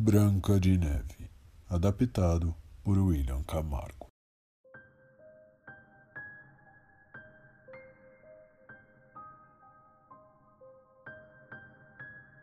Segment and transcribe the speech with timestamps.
[0.00, 1.28] Branca de Neve,
[1.68, 4.06] adaptado por William Camargo.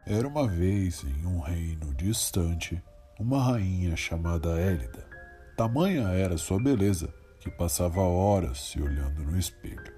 [0.06, 2.84] Era uma vez, em um reino distante,
[3.18, 5.08] uma rainha chamada Élida.
[5.56, 7.08] Tamanha era sua beleza
[7.40, 9.96] que passava horas se olhando no espelho.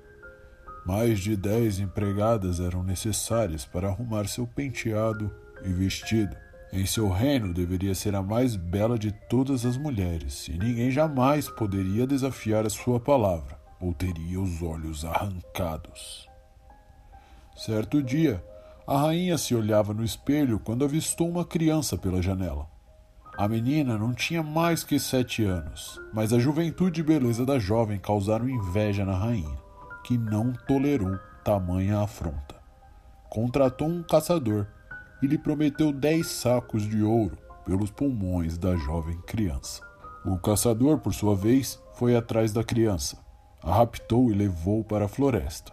[0.86, 5.36] Mais de dez empregadas eram necessárias para arrumar seu penteado
[5.66, 6.38] e vestido
[6.72, 11.50] em seu reino deveria ser a mais bela de todas as mulheres, e ninguém jamais
[11.50, 16.28] poderia desafiar a sua palavra, ou teria os olhos arrancados.
[17.56, 18.44] Certo dia,
[18.86, 22.68] a rainha se olhava no espelho quando avistou uma criança pela janela.
[23.38, 28.00] A menina não tinha mais que sete anos, mas a juventude e beleza da jovem
[28.00, 29.58] causaram inveja na rainha,
[30.04, 32.56] que não tolerou tamanha afronta.
[33.30, 34.68] Contratou um caçador
[35.22, 39.82] e lhe prometeu dez sacos de ouro pelos pulmões da jovem criança.
[40.26, 43.18] O caçador, por sua vez, foi atrás da criança,
[43.62, 45.72] a raptou e levou para a floresta.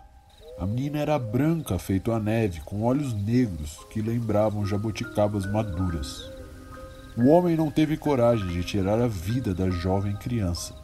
[0.58, 6.30] A menina era branca, feito a neve, com olhos negros que lembravam jabuticabas maduras.
[7.16, 10.74] O homem não teve coragem de tirar a vida da jovem criança.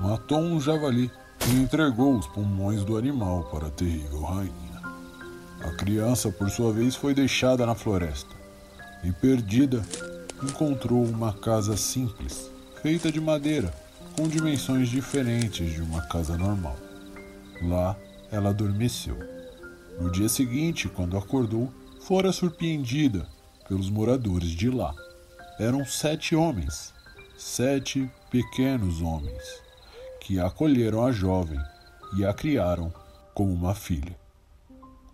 [0.00, 1.10] Matou um javali
[1.48, 4.65] e entregou os pulmões do animal para a terrível rainha.
[5.62, 8.34] A criança, por sua vez, foi deixada na floresta
[9.02, 9.82] e, perdida,
[10.42, 12.50] encontrou uma casa simples,
[12.82, 13.72] feita de madeira,
[14.16, 16.76] com dimensões diferentes de uma casa normal.
[17.62, 17.96] Lá,
[18.30, 19.16] ela adormeceu.
[20.00, 23.26] No dia seguinte, quando acordou, fora surpreendida
[23.68, 24.94] pelos moradores de lá.
[25.58, 26.92] Eram sete homens,
[27.36, 29.42] sete pequenos homens,
[30.20, 31.58] que acolheram a jovem
[32.16, 32.92] e a criaram
[33.34, 34.16] como uma filha.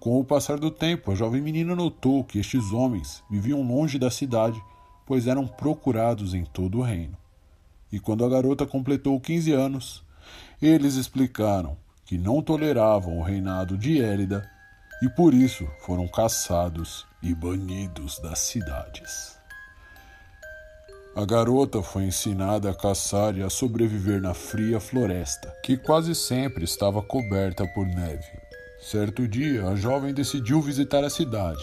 [0.02, 4.10] Com o passar do tempo, a jovem menina notou que estes homens viviam longe da
[4.10, 4.60] cidade,
[5.06, 7.16] pois eram procurados em todo o reino.
[7.92, 10.02] E quando a garota completou 15 anos,
[10.60, 14.44] eles explicaram que não toleravam o reinado de Élida
[15.04, 19.38] e por isso foram caçados e banidos das cidades.
[21.14, 26.64] A garota foi ensinada a caçar e a sobreviver na fria floresta, que quase sempre
[26.64, 28.51] estava coberta por neve.
[28.82, 31.62] Certo dia, a jovem decidiu visitar a cidade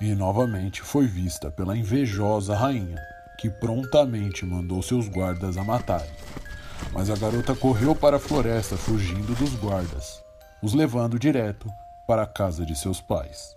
[0.00, 2.96] e novamente foi vista pela invejosa rainha,
[3.38, 6.10] que prontamente mandou seus guardas a matarem.
[6.92, 10.22] Mas a garota correu para a floresta fugindo dos guardas,
[10.62, 11.68] os levando direto
[12.06, 13.56] para a casa de seus pais.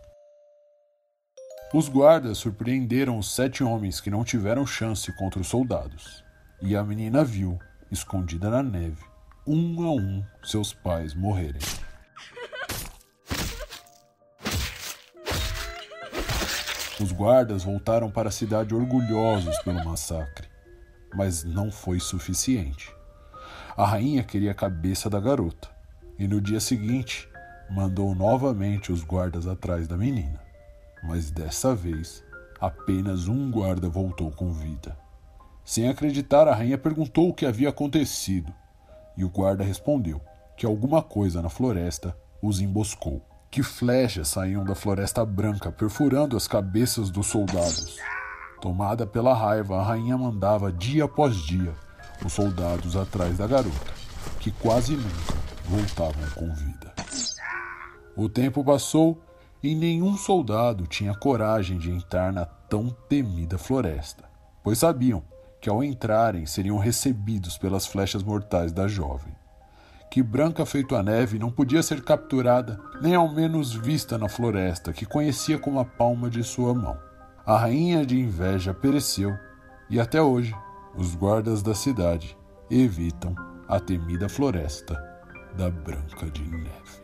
[1.73, 6.23] Os guardas surpreenderam os sete homens que não tiveram chance contra os soldados,
[6.61, 7.59] e a menina viu,
[7.91, 9.03] escondida na neve,
[9.47, 11.61] um a um seus pais morrerem.
[17.01, 20.47] Os guardas voltaram para a cidade orgulhosos pelo massacre,
[21.15, 22.93] mas não foi suficiente.
[23.75, 25.67] A rainha queria a cabeça da garota
[26.19, 27.27] e no dia seguinte
[27.71, 30.39] mandou novamente os guardas atrás da menina.
[31.03, 32.23] Mas dessa vez,
[32.59, 34.95] apenas um guarda voltou com vida.
[35.65, 38.53] Sem acreditar, a rainha perguntou o que havia acontecido
[39.17, 40.21] e o guarda respondeu
[40.55, 46.47] que alguma coisa na floresta os emboscou que flechas saíam da floresta branca, perfurando as
[46.47, 47.97] cabeças dos soldados.
[48.61, 51.73] Tomada pela raiva, a rainha mandava dia após dia
[52.23, 53.91] os soldados atrás da garota,
[54.39, 55.33] que quase nunca
[55.65, 56.93] voltavam com vida.
[58.15, 59.21] O tempo passou
[59.61, 64.23] e nenhum soldado tinha coragem de entrar na tão temida floresta,
[64.63, 65.23] pois sabiam
[65.59, 69.40] que ao entrarem seriam recebidos pelas flechas mortais da jovem
[70.11, 74.91] que branca feito a neve não podia ser capturada, nem ao menos vista na floresta,
[74.91, 76.99] que conhecia como a palma de sua mão.
[77.45, 79.33] A rainha de inveja pereceu,
[79.89, 80.53] e até hoje
[80.97, 82.37] os guardas da cidade
[82.69, 83.33] evitam
[83.69, 85.01] a temida floresta
[85.55, 87.01] da Branca de Neve.